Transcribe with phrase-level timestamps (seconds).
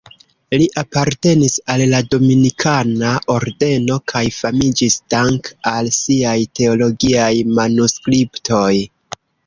[0.59, 8.71] Li apartenis al la Dominikana Ordeno kaj famiĝis dank'al siaj teologiaj manuskriptoj.